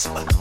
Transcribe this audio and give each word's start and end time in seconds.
Christmas. 0.00 0.39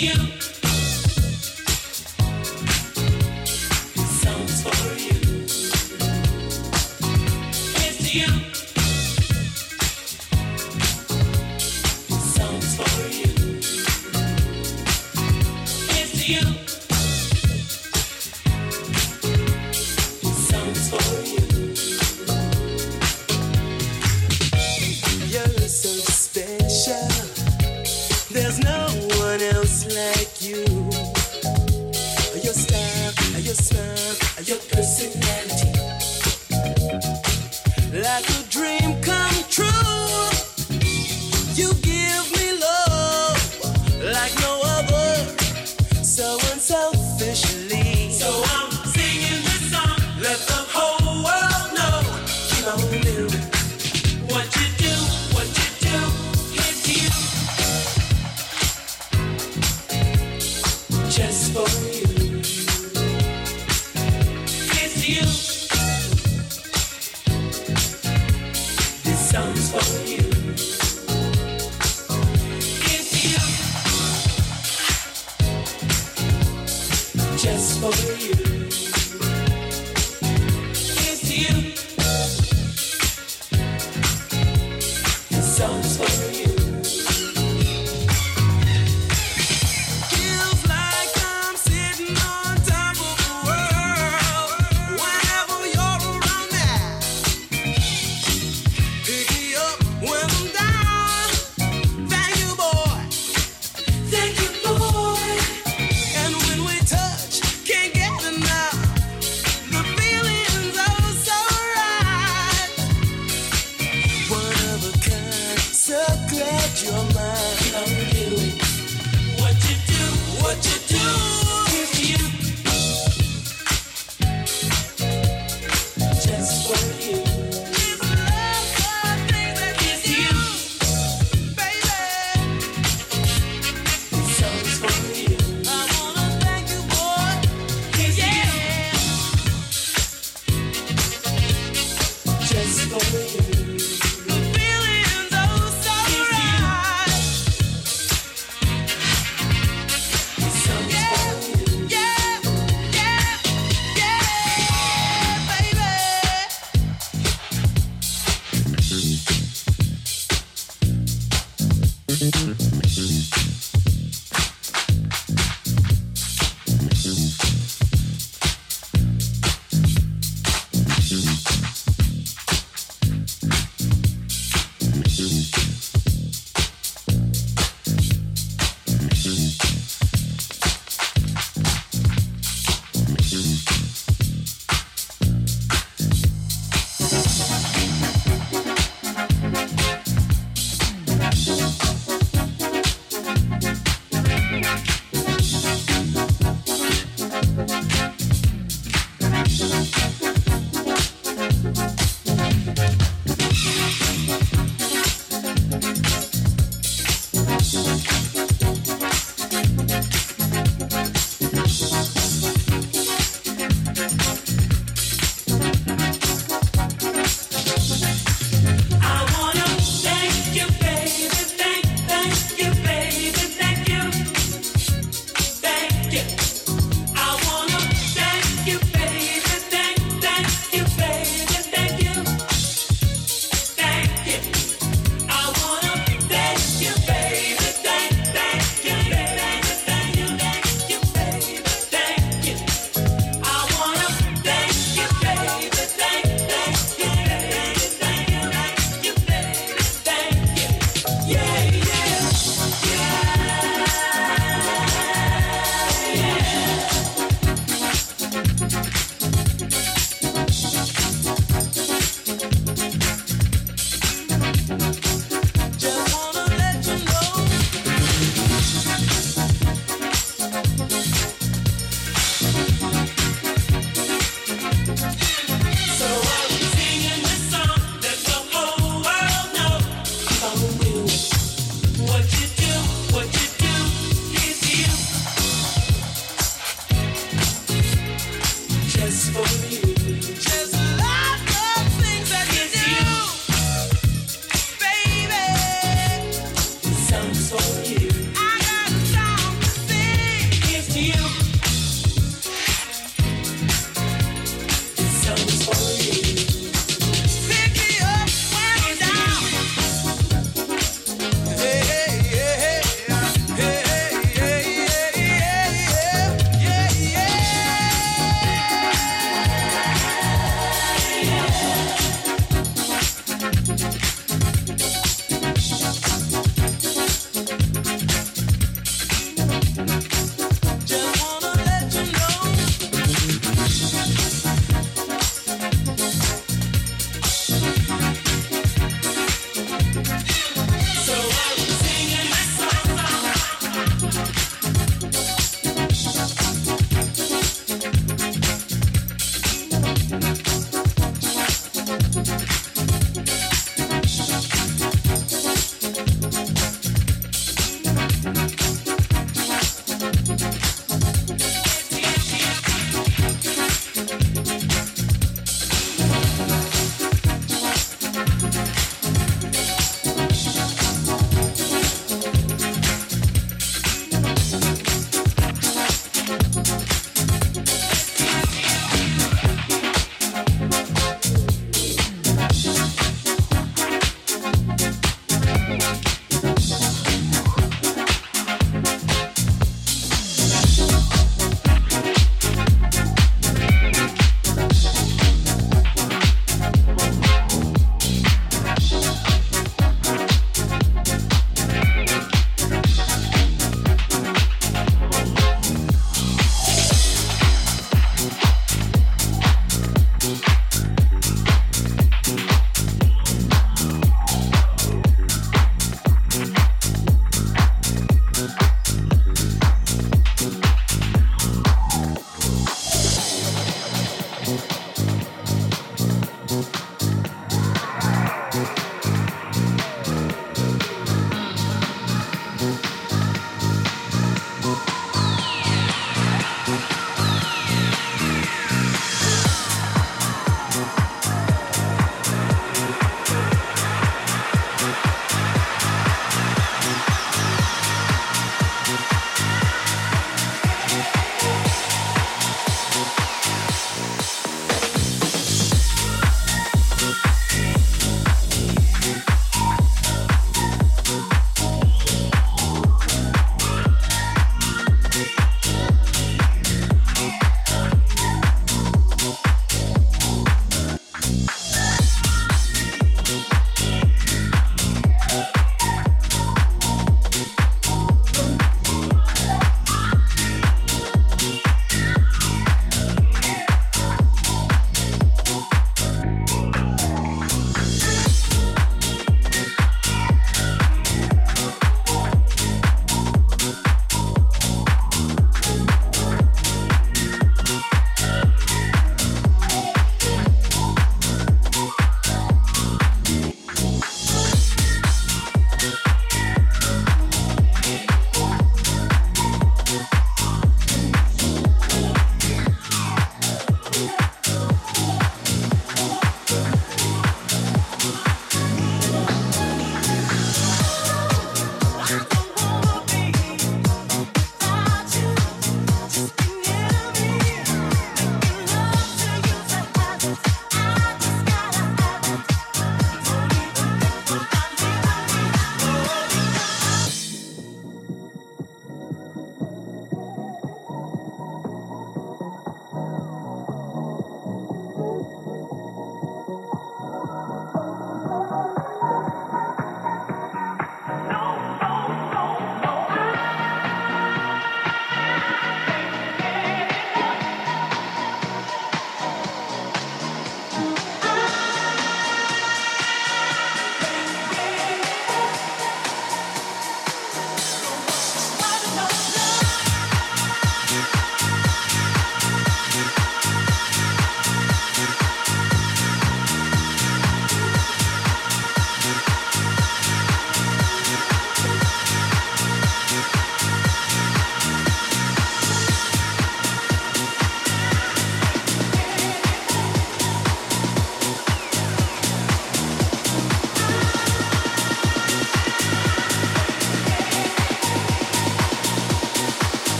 You. 0.00 0.27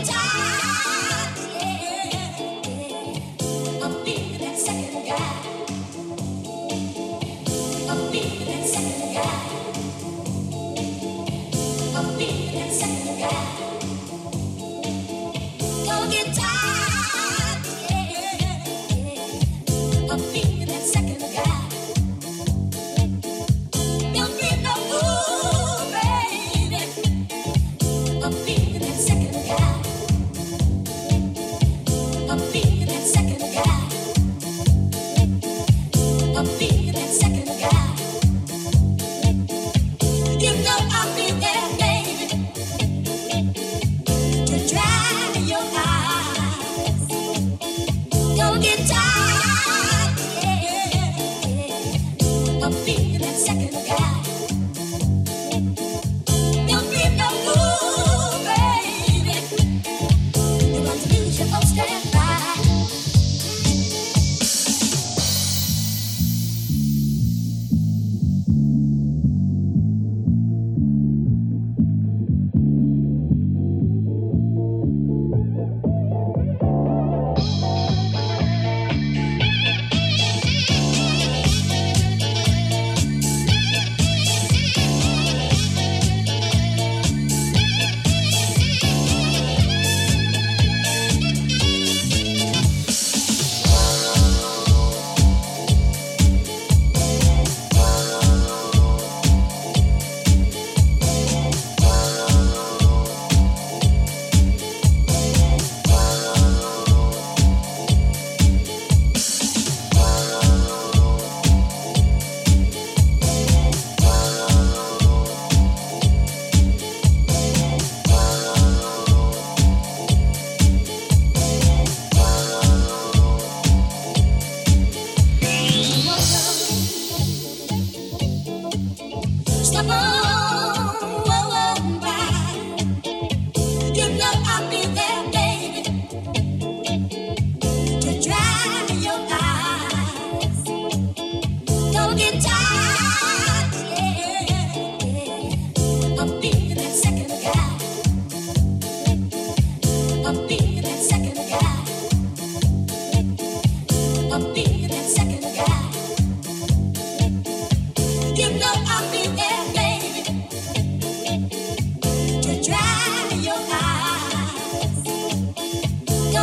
time. 0.00 0.51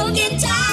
Of 0.10 0.16
being 0.16 0.69